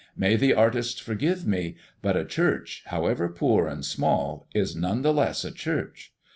[0.17, 5.13] May the artists forgive me, but a church, however poor and small, is none the
[5.13, 6.11] less a church.